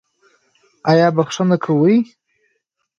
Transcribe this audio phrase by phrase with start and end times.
[0.91, 1.95] ایا بخښنه کوئ؟